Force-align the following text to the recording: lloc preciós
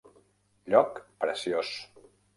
lloc 0.75 0.97
preciós 1.19 1.71